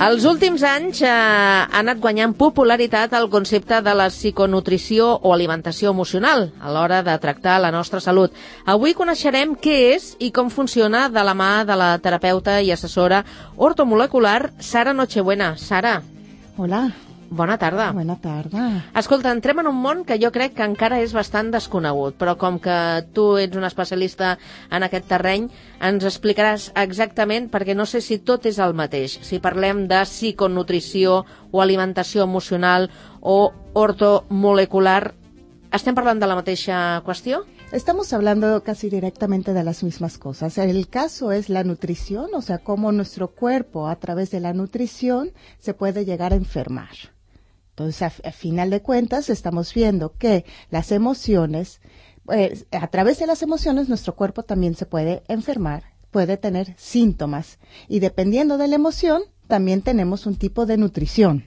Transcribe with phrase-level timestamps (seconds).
[0.00, 5.92] Els últims anys eh, ha anat guanyant popularitat el concepte de la psiconutrició o alimentació
[5.92, 8.32] emocional a l'hora de tractar la nostra salut.
[8.64, 13.20] Avui coneixerem què és i com funciona de la mà de la terapeuta i assessora
[13.58, 15.52] ortomolecular Sara Nochebuena.
[15.60, 15.98] Sara.
[16.56, 16.86] Hola.
[17.30, 17.92] Bona tarda.
[17.94, 18.62] Bona tarda.
[18.98, 22.56] Escolta, entrem en un món que jo crec que encara és bastant desconegut, però com
[22.58, 22.78] que
[23.14, 24.32] tu ets un especialista
[24.74, 25.46] en aquest terreny,
[25.78, 29.20] ens explicaràs exactament, perquè no sé si tot és el mateix.
[29.22, 31.20] Si parlem de psiconutrició
[31.52, 32.90] o alimentació emocional
[33.20, 35.14] o ortomolecular,
[35.70, 37.44] estem parlant de la mateixa qüestió?
[37.70, 40.58] Estamos hablando casi directamente de las mismas cosas.
[40.58, 45.30] El caso es la nutrición, o sea, cómo nuestro cuerpo a través de la nutrición
[45.60, 46.90] se puede llegar a enfermar.
[47.80, 51.80] Entonces, a, a, final de cuentas, estamos viendo que las emociones,
[52.26, 57.58] pues, a través de las emociones, nuestro cuerpo también se puede enfermar, puede tener síntomas.
[57.88, 61.46] Y dependiendo de la emoción, también tenemos un tipo de nutrición.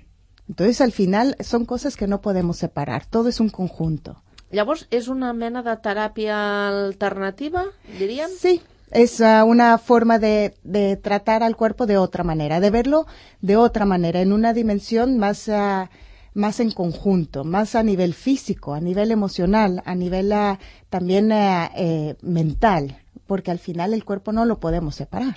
[0.50, 3.06] Entonces, al final, son cosas que no podemos separar.
[3.06, 4.24] Todo es un conjunto.
[4.50, 6.36] Llavors, és una mena de teràpia
[6.68, 7.64] alternativa,
[8.00, 8.30] diríem?
[8.30, 13.06] Sí, es uh, una forma de, de, tratar al cuerpo de otra manera, de verlo
[13.42, 15.48] de otra manera, en una dimensión más...
[15.48, 15.86] Uh,
[16.34, 20.58] más en conjunto, más a nivel físico, a nivel emocional, a nivel uh,
[20.90, 25.36] también uh, eh, mental, porque al final el cuerpo no lo podemos separar.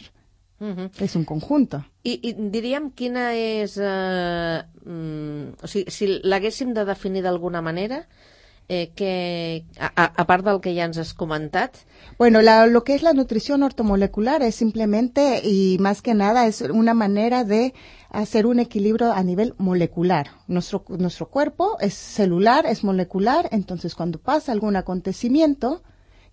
[0.59, 0.91] Uh -huh.
[1.01, 1.85] És un conjunto.
[2.03, 3.77] I, i diríem quina és...
[3.77, 8.36] Eh, mm, o sigui, si l'haguéssim de definir d'alguna manera, eh,
[8.69, 11.77] que, a, a, part del que ja ens has comentat.
[12.19, 16.63] Bueno, la, lo que es la nutrición ortomolecular es simplemente y más que nada es
[16.63, 17.75] una manera de
[18.11, 20.29] hacer un equilibrio a nivel molecular.
[20.49, 25.83] Nuestro, nuestro cuerpo es celular, es molecular, entonces cuando pasa algún acontecimiento,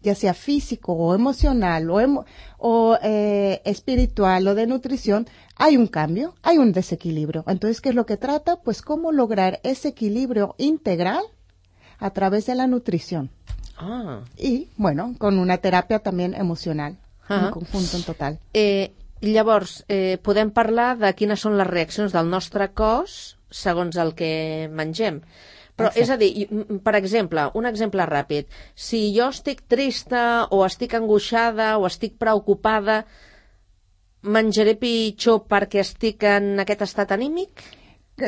[0.01, 2.25] ya sea físico o emocional o, emo
[2.57, 7.43] o eh, espiritual o de nutrición, hay un cambio, hay un desequilibrio.
[7.47, 8.57] Entonces, ¿qué es lo que trata?
[8.57, 11.23] Pues cómo lograr ese equilibrio integral
[11.99, 13.29] a través de la nutrición.
[13.77, 14.21] Ah.
[14.37, 17.45] Y, bueno, con una terapia también emocional, ah.
[17.45, 18.39] en conjunto en total.
[18.53, 24.13] Eh, llavors, eh, podem parlar de quines són les reaccions del nostre cos segons el
[24.17, 25.21] que mengem.
[25.73, 26.01] Però, Exacte.
[26.03, 28.49] és a dir, per exemple, un exemple ràpid.
[28.75, 33.03] Si jo estic trista o estic angoixada o estic preocupada,
[34.23, 37.63] menjaré pitjor perquè estic en aquest estat anímic?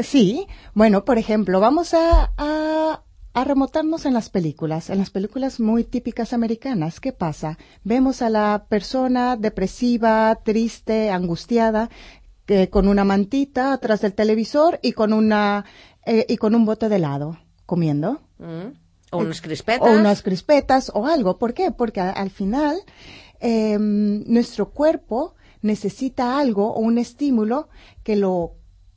[0.01, 3.03] Sí, bueno, por ejemplo, vamos a, a,
[3.35, 7.01] a remontarnos en las películas, en las películas muy típicas americanas.
[7.01, 7.57] ¿Qué pasa?
[7.83, 11.89] Vemos a la persona depresiva, triste, angustiada,
[12.47, 15.65] eh, con una mantita atrás del televisor y con una
[16.05, 18.21] eh, y con un bote de helado comiendo.
[18.37, 18.77] Mm.
[19.11, 19.89] O unas crispetas.
[19.89, 21.37] O unas crispetas o algo.
[21.37, 21.71] ¿Por qué?
[21.71, 22.77] Porque a, al final
[23.41, 27.67] eh, nuestro cuerpo necesita algo o un estímulo
[28.01, 28.53] que lo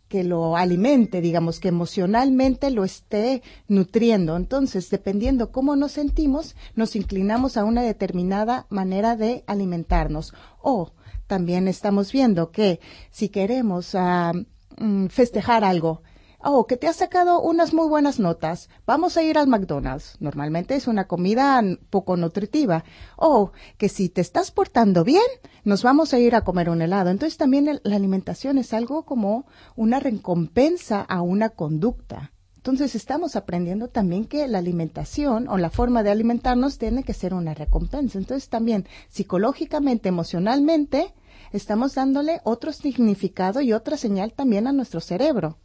[0.09, 4.37] que lo alimente, digamos, que emocionalmente lo esté nutriendo.
[4.37, 10.35] Entonces, dependiendo cómo nos sentimos, nos inclinamos a una determinada manera de alimentarnos.
[10.61, 10.93] O
[11.27, 12.81] también estamos viendo que
[13.11, 16.03] si queremos uh, festejar algo,
[16.41, 20.17] oh, que te has sacado unas muy buenas notas, vamos a ir al McDonald's.
[20.21, 22.85] Normalmente es una comida poco nutritiva.
[23.17, 25.23] Oh, que si te estás portando bien,
[25.65, 27.11] nos vamos a ir a comer un helado.
[27.11, 32.33] Entonces también la alimentación es algo como una recompensa a una conducta.
[32.57, 37.33] Entonces estamos aprendiendo también que la alimentación o la forma de alimentarnos tiene que ser
[37.35, 38.19] una recompensa.
[38.19, 41.15] Entonces también psicológicamente, emocionalmente,
[41.53, 45.59] estamos dándole otro significado y otra señal también a nuestro cerebro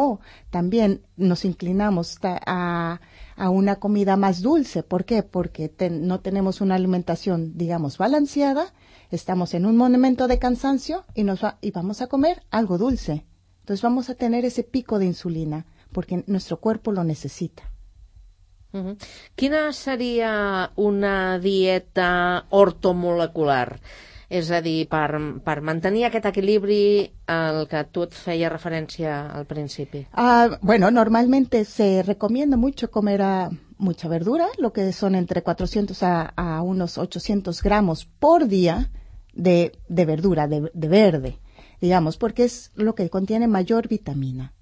[0.00, 0.20] o
[0.50, 3.00] también nos inclinamos a,
[3.36, 4.84] a, una comida más dulce.
[4.84, 5.24] ¿Por qué?
[5.24, 8.72] Porque no tenemos una alimentación, digamos, balanceada,
[9.10, 13.26] estamos en un momento de cansancio y, nos va, y vamos a comer algo dulce.
[13.62, 17.64] Entonces vamos a tener ese pico de insulina porque nuestro cuerpo lo necesita.
[19.34, 23.80] Quina seria una dieta ortomolecular?
[24.28, 26.12] És a dir, per, per mantenir al
[27.68, 30.06] que et feia referència al principi.
[30.12, 36.02] Uh, bueno, normalmente se recomienda mucho comer uh, mucha verdura, lo que son entre 400
[36.02, 38.90] a, a unos 800 gramos por día
[39.32, 41.38] de, de verdura, de, de verde,
[41.80, 44.52] digamos, porque es lo que contiene mayor vitamina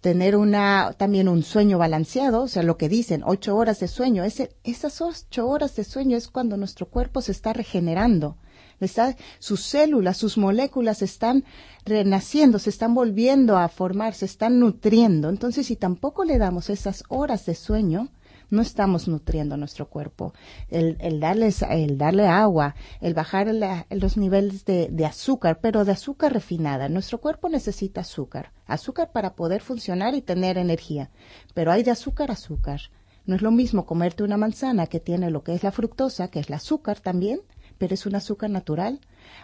[0.00, 4.22] tener una, también un sueño balanceado, o sea, lo que dicen, ocho horas de sueño,
[4.22, 8.36] ese, esas ocho horas de sueño es cuando nuestro cuerpo se está regenerando,
[8.84, 11.44] está, sus células, sus moléculas están
[11.84, 15.28] renaciendo, se están volviendo a formar, se están nutriendo.
[15.28, 18.10] Entonces, si tampoco le damos esas horas de sueño,
[18.50, 20.32] no estamos nutriendo nuestro cuerpo.
[20.68, 23.48] El, el, darles, el darle agua, el bajar
[23.90, 26.88] los niveles de, de, azúcar, pero de azúcar refinada.
[26.88, 31.10] Nuestro cuerpo necesita azúcar, azúcar para poder funcionar y tener energía.
[31.54, 32.80] Pero hay de azúcar a azúcar.
[33.24, 36.38] No es lo mismo comerte una manzana que tiene lo que es la fructosa, que
[36.38, 37.40] es el azúcar también,
[37.78, 39.00] pero es un azúcar natural,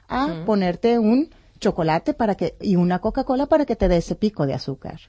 [0.09, 4.47] a ponerte un chocolate para que, y una Coca-Cola para que te dé ese pico
[4.47, 5.01] de azúcar.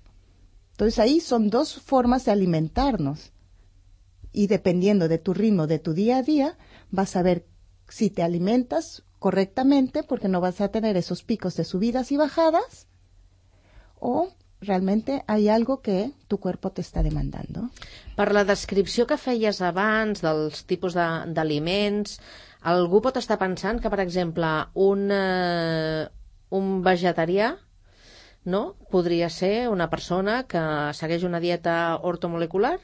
[0.71, 3.31] Entonces ahí son dos formas de alimentarnos.
[4.31, 6.57] Y dependiendo de tu ritmo, de tu día a día,
[6.89, 7.45] vas a ver
[7.87, 12.87] si te alimentas correctamente porque no vas a tener esos picos de subidas y bajadas
[13.99, 17.69] o realmente hay algo que tu cuerpo te está demandando.
[18.17, 22.19] Per la descripció que feies abans dels tipus d'aliments,
[22.63, 26.07] algú pot estar pensant que, per exemple, un, eh,
[26.55, 27.53] un vegetarià
[28.45, 28.75] no?
[28.91, 30.63] Podria ser una persona que
[30.97, 32.79] segueix una dieta ortomolecular,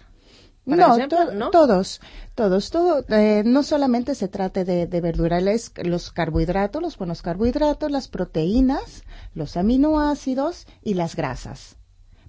[0.66, 0.98] no,
[1.34, 1.50] ¿no?
[1.50, 2.00] todos,
[2.36, 7.92] todos, todo, eh, no solamente se trata de, de verduras, los carbohidratos, los buenos carbohidratos,
[7.92, 9.04] las proteínas,
[9.34, 11.78] los aminoácidos y las grasas.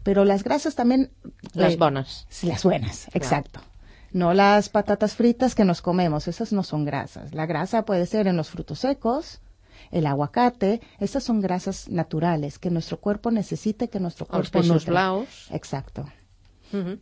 [0.03, 1.13] Pero las grasas también...
[1.53, 2.27] Las eh, buenas.
[2.43, 3.61] Las buenas, exacto.
[4.13, 7.33] No las patatas fritas que nos comemos, esas no son grasas.
[7.35, 9.41] La grasa puede ser en los frutos secos,
[9.91, 14.87] el aguacate, estas son grasas naturales que nuestro cuerpo necesita que nuestro cuerpo Els peixos
[14.87, 15.49] blaus.
[15.51, 16.07] Exacto.
[16.73, 16.99] Uh -huh.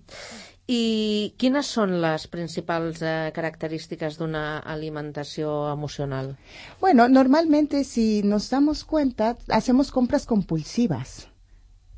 [0.71, 6.37] I quines són les principals eh, característiques d'una alimentació emocional?
[6.79, 11.29] Bueno, normalmente si nos damos cuenta, hacemos compras compulsivas.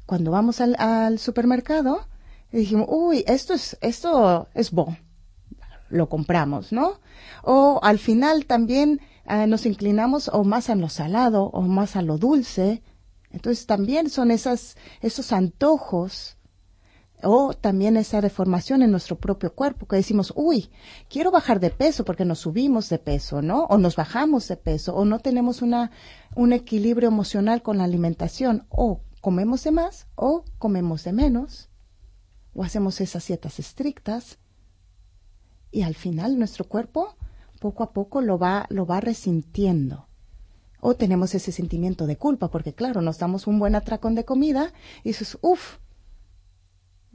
[0.06, 2.06] Cuando vamos al, al supermercado,
[2.58, 4.96] dijimos, uy, esto es, esto es bon.
[5.88, 7.00] Lo compramos, ¿no?
[7.42, 9.00] O al final también
[9.32, 12.82] Ah, nos inclinamos o más a lo salado o más a lo dulce.
[13.30, 16.36] Entonces también son esas, esos antojos
[17.22, 20.72] o también esa deformación en nuestro propio cuerpo que decimos, uy,
[21.08, 23.66] quiero bajar de peso porque nos subimos de peso, ¿no?
[23.66, 25.92] O nos bajamos de peso o no tenemos una,
[26.34, 31.69] un equilibrio emocional con la alimentación o comemos de más o comemos de menos
[32.60, 34.36] o hacemos esas dietas estrictas
[35.70, 37.16] y al final nuestro cuerpo
[37.58, 40.08] poco a poco lo va, lo va resintiendo.
[40.78, 44.74] O tenemos ese sentimiento de culpa, porque claro, nos damos un buen atracón de comida
[45.02, 45.78] y dices, uff,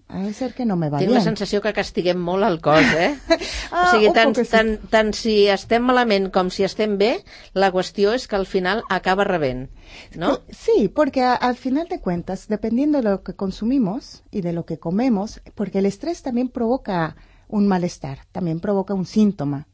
[0.08, 2.86] ha de ser que no me va Tinc la sensació que castiguem molt el cos,
[2.94, 3.16] eh?
[3.72, 4.46] ah, o sigui, tant, sí.
[4.52, 7.12] tant, tant si estem malament com si estem bé,
[7.58, 9.70] la qüestió és que al final acaba rebent,
[10.16, 10.38] ¿no?
[10.50, 14.66] Sí, porque a, al final de cuentas, dependiendo de lo que consumimos y de lo
[14.66, 17.16] que comemos, porque el estrés también provoca
[17.48, 19.68] un malestar, también provoca un síntoma.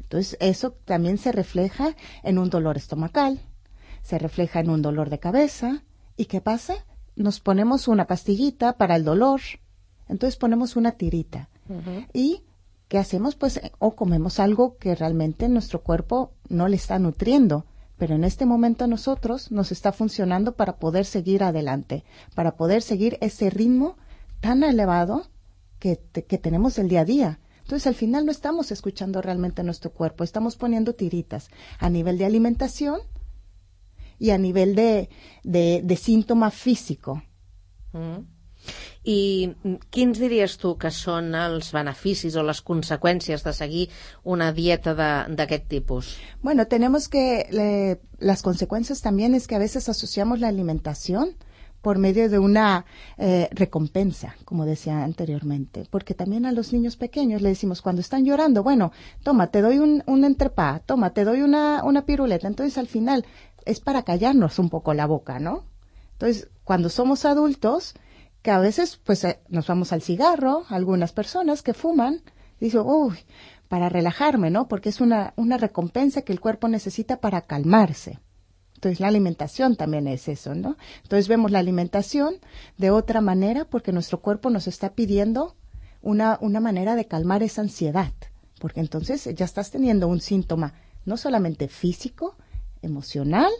[0.00, 3.40] Entonces, eso también se refleja en un dolor estomacal,
[4.02, 5.84] se refleja en un dolor de cabeza.
[6.16, 6.84] ¿Y qué pasa?
[7.16, 9.40] Nos ponemos una pastillita para el dolor,
[10.08, 11.48] entonces ponemos una tirita.
[12.12, 12.42] ¿Y
[12.88, 13.34] qué hacemos?
[13.34, 17.64] Pues o comemos algo que realmente nuestro cuerpo no le está nutriendo,
[17.96, 22.04] pero en este momento a nosotros nos está funcionando para poder seguir adelante,
[22.34, 23.96] para poder seguir ese ritmo
[24.40, 25.26] tan elevado
[25.78, 27.38] que, que tenemos el día a día.
[27.62, 31.48] Entonces, al final no estamos escuchando realmente a nuestro cuerpo, estamos poniendo tiritas
[31.78, 33.00] a nivel de alimentación
[34.22, 35.08] y a nivel de,
[35.42, 37.24] de, de síntoma físico.
[37.92, 38.22] Mm.
[39.02, 39.18] I
[39.90, 43.88] quins diries tu que són els beneficis o les conseqüències de seguir
[44.22, 46.12] una dieta d'aquest tipus?
[46.40, 51.34] Bueno, tenemos que le, las consecuencias también es que a veces asociamos la alimentación
[51.82, 52.86] por medio de una
[53.18, 58.24] eh, recompensa, como decía anteriormente, porque también a los niños pequeños le decimos cuando están
[58.24, 58.92] llorando, bueno,
[59.24, 63.26] toma, te doy un, un entrepá, toma, te doy una, una piruleta, entonces al final
[63.66, 65.64] es para callarnos un poco la boca, ¿no?
[66.12, 67.94] Entonces, cuando somos adultos,
[68.42, 72.22] que a veces pues eh, nos vamos al cigarro, algunas personas que fuman,
[72.60, 73.18] dicen, uy,
[73.68, 74.68] para relajarme, ¿no?
[74.68, 78.20] Porque es una, una recompensa que el cuerpo necesita para calmarse.
[78.74, 80.76] Entonces la alimentación también es eso, ¿no?
[81.04, 82.34] Entonces vemos la alimentación
[82.78, 85.56] de otra manera porque nuestro cuerpo nos está pidiendo
[86.02, 88.12] una, una manera de calmar esa ansiedad,
[88.60, 92.36] porque entonces ya estás teniendo un síntoma no solamente físico,
[92.82, 93.50] emocional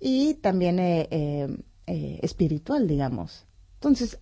[0.00, 3.46] y también eh, eh, eh, espiritual, digamos.
[3.74, 4.18] Entonces,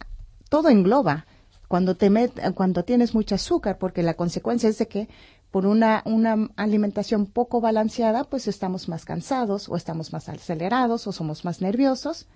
[0.48, 1.26] todo engloba
[1.68, 5.08] cuando, te met, cuando tienes mucho azúcar, porque la consecuencia es de que
[5.50, 11.12] por una, una alimentación poco balanceada, pues estamos más cansados o estamos más acelerados o
[11.12, 12.28] somos más nerviosos.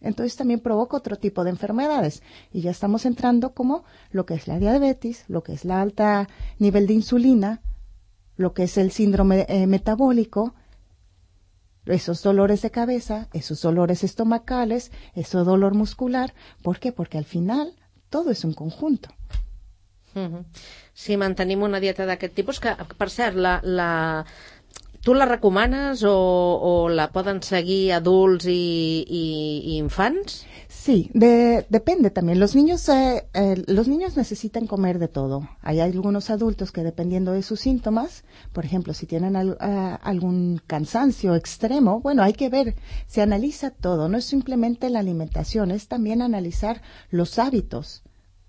[0.00, 2.22] Entonces también provoca otro tipo de enfermedades.
[2.52, 6.28] Y ya estamos entrando como lo que es la diabetes, lo que es la alta
[6.58, 7.62] nivel de insulina,
[8.36, 10.54] lo que es el síndrome eh, metabólico,
[11.86, 16.34] esos dolores de cabeza, esos dolores estomacales, ese dolor muscular.
[16.62, 16.92] ¿Por qué?
[16.92, 17.74] Porque al final
[18.10, 19.08] todo es un conjunto.
[20.92, 24.24] Si mantenim una dieta d'aquest tipus, que, per cert, la,
[25.02, 30.46] tu la recomanes o, o la poden seguir adults i, i infants?
[30.68, 32.40] Sí, de, depende también.
[32.40, 35.48] Los niños, eh, eh, los niños necesitan comer de todo.
[35.60, 41.34] Hay algunos adultos que dependiendo de sus síntomas, por ejemplo, si tienen al, algún cansancio
[41.34, 42.74] extremo, bueno, hay que ver,
[43.06, 44.08] se analiza todo.
[44.08, 46.80] No es simplemente la alimentación, es también analizar
[47.10, 48.02] los hábitos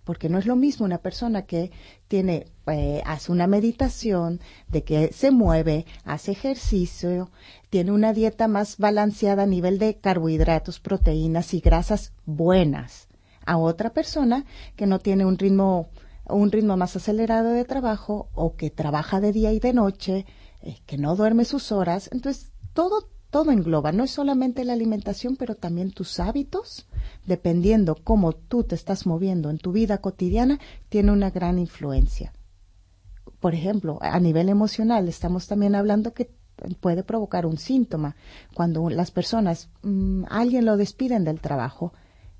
[0.03, 1.71] porque no es lo mismo una persona que
[2.07, 7.29] tiene, eh, hace una meditación, de que se mueve, hace ejercicio,
[7.69, 13.07] tiene una dieta más balanceada a nivel de carbohidratos, proteínas y grasas buenas,
[13.45, 14.45] a otra persona
[14.75, 15.89] que no tiene un ritmo,
[16.25, 20.25] un ritmo más acelerado de trabajo o que trabaja de día y de noche,
[20.61, 22.09] eh, que no duerme sus horas.
[22.11, 26.85] Entonces, todo todo engloba, no es solamente la alimentación, pero también tus hábitos,
[27.25, 32.31] dependiendo cómo tú te estás moviendo en tu vida cotidiana, tiene una gran influencia.
[33.39, 36.29] Por ejemplo, a nivel emocional, estamos también hablando que
[36.79, 38.15] puede provocar un síntoma.
[38.53, 41.91] Cuando las personas, mmm, alguien lo despiden del trabajo,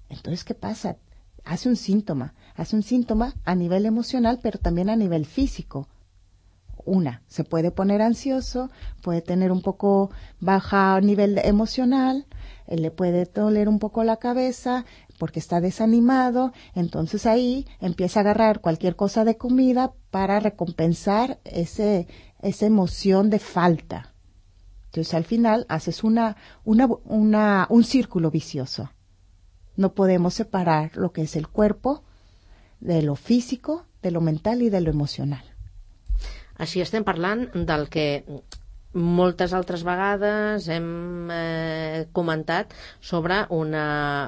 [0.09, 0.97] entonces, ¿qué pasa?
[1.43, 5.87] Hace un síntoma, hace un síntoma a nivel emocional, pero también a nivel físico
[6.85, 8.69] una, se puede poner ansioso,
[9.01, 12.25] puede tener un poco baja nivel emocional,
[12.67, 14.85] eh, le puede doler un poco la cabeza
[15.17, 22.07] porque está desanimado, entonces ahí empieza a agarrar cualquier cosa de comida para recompensar ese,
[22.41, 24.13] esa emoción de falta.
[24.85, 28.91] Entonces al final haces una, una, una, un círculo vicioso.
[29.75, 32.03] No podemos separar lo que es el cuerpo
[32.79, 35.52] de lo físico, de lo mental y de lo emocional.
[36.61, 38.07] Així estem parlant del que
[38.93, 43.85] moltes altres vegades hem eh, comentat sobre una,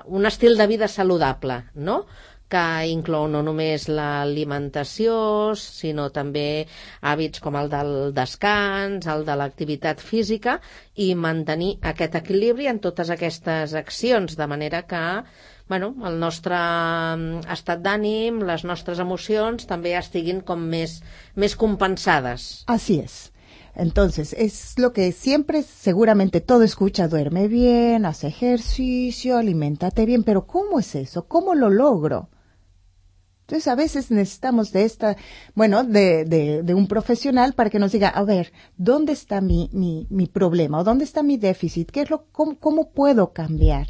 [0.08, 2.06] un estil de vida saludable, no?
[2.50, 5.16] que inclou no només l'alimentació,
[5.58, 6.68] sinó també
[7.02, 10.60] hàbits com el del descans, el de l'activitat física
[11.06, 15.02] i mantenir aquest equilibri en totes aquestes accions, de manera que
[15.68, 21.00] bueno, el nostre mm, estat d'ànim, les nostres emocions també estiguin com més,
[21.36, 22.64] més compensades.
[22.68, 23.32] Así es.
[23.76, 30.48] Entonces, es lo que siempre, seguramente todo escucha, duerme bien, hace ejercicio, alimentate bien, pero
[30.48, 31.28] ¿cómo es eso?
[31.28, 32.30] ¿Cómo lo logro?
[33.42, 35.18] Entonces, a veces necesitamos de esta,
[35.54, 39.70] bueno, de, de, de, un profesional para que nos diga, a ver, ¿dónde está mi,
[39.72, 40.80] mi, mi problema?
[40.80, 41.92] ¿O dónde está mi déficit?
[41.92, 43.88] ¿Qué es lo, cómo, cómo puedo cambiar?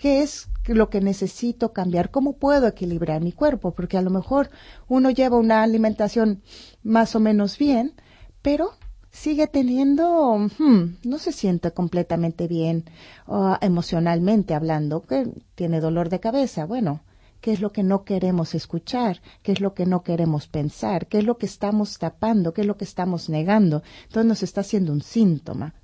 [0.00, 2.10] ¿Qué es lo que necesito cambiar?
[2.10, 3.72] ¿Cómo puedo equilibrar mi cuerpo?
[3.72, 4.48] Porque a lo mejor
[4.88, 6.42] uno lleva una alimentación
[6.82, 7.92] más o menos bien,
[8.40, 8.70] pero
[9.10, 12.86] sigue teniendo, hmm, no se siente completamente bien
[13.26, 16.64] uh, emocionalmente hablando, que tiene dolor de cabeza.
[16.64, 17.02] Bueno,
[17.42, 19.20] ¿qué es lo que no queremos escuchar?
[19.42, 21.08] ¿Qué es lo que no queremos pensar?
[21.08, 22.54] ¿Qué es lo que estamos tapando?
[22.54, 23.82] ¿Qué es lo que estamos negando?
[24.04, 25.74] Entonces nos está haciendo un síntoma.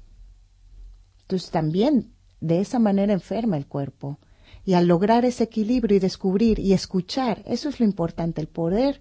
[1.21, 4.19] Entonces también de esa manera enferma el cuerpo.
[4.65, 9.01] Y al lograr ese equilibrio y descubrir y escuchar, eso es lo importante, el poder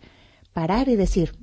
[0.54, 1.36] parar y decir,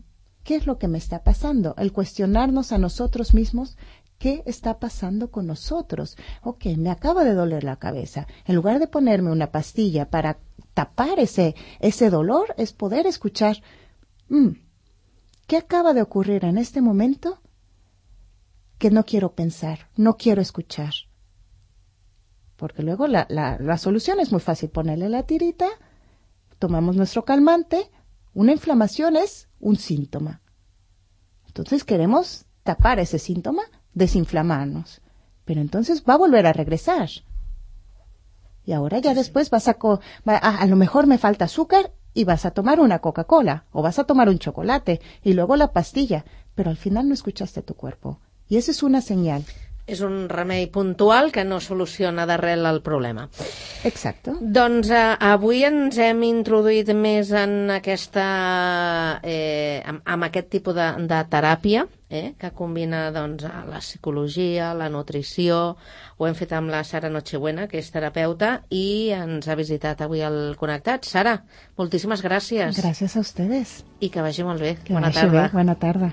[0.45, 1.75] ¿qué es lo que me está pasando?
[1.77, 3.77] El cuestionarnos a nosotros mismos,
[4.19, 6.17] ¿qué está pasando con nosotros?
[6.43, 8.27] Ok, me acaba de doler la cabeza.
[8.47, 10.39] En lugar de ponerme una pastilla para
[10.75, 13.63] tapar ese, ese dolor, es poder escuchar,
[14.29, 14.51] mm,
[15.47, 17.39] ¿qué acaba de ocurrir en este momento?
[18.79, 20.93] que no quiero pensar, no quiero escuchar
[22.63, 25.67] porque luego la, la, la solución es muy fácil, ponerle la tirita,
[26.61, 27.91] tomamos nuestro calmante,
[28.35, 30.43] una inflamación es un síntoma.
[31.49, 33.65] Entonces queremos tapar ese síntoma,
[33.95, 35.03] desinflamarnos,
[35.45, 37.09] pero entonces va a volver a regresar.
[38.65, 39.77] Y ahora ya después vas a,
[40.27, 43.99] a, a lo mejor me falta azúcar y vas a tomar una Coca-Cola o vas
[43.99, 48.21] a tomar un chocolate y luego la pastilla, pero al final no escuchaste tu cuerpo.
[48.47, 49.45] Y esa es una señal.
[49.87, 53.27] És un remei puntual que no soluciona d'arrel el problema.
[53.85, 54.37] Exacte.
[54.41, 58.27] Doncs eh, avui ens hem introduït més en aquesta,
[59.27, 64.89] eh, amb, amb aquest tipus de, de teràpia, eh, que combina doncs, la psicologia, la
[64.93, 65.63] nutrició,
[66.17, 70.23] ho hem fet amb la Sara Nochebuena, que és terapeuta, i ens ha visitat avui
[70.23, 71.09] al Connectat.
[71.09, 71.41] Sara,
[71.81, 72.79] moltíssimes gràcies.
[72.79, 73.81] Gràcies a ustedes.
[73.99, 74.77] I que vagi molt bé.
[74.85, 75.49] Que Bona tarda.
[75.49, 75.57] Bé.
[75.59, 76.13] Bona tarda.